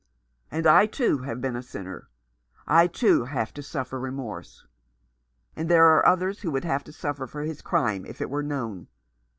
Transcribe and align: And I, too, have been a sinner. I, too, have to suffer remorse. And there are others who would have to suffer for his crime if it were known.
And 0.49 0.65
I, 0.65 0.87
too, 0.87 1.19
have 1.19 1.41
been 1.41 1.55
a 1.55 1.61
sinner. 1.61 2.09
I, 2.65 2.87
too, 2.87 3.25
have 3.25 3.53
to 3.53 3.61
suffer 3.61 3.99
remorse. 3.99 4.65
And 5.55 5.69
there 5.69 5.85
are 5.93 6.03
others 6.07 6.39
who 6.41 6.49
would 6.49 6.65
have 6.65 6.83
to 6.85 6.91
suffer 6.91 7.27
for 7.27 7.43
his 7.43 7.61
crime 7.61 8.07
if 8.07 8.19
it 8.19 8.31
were 8.31 8.41
known. 8.41 8.87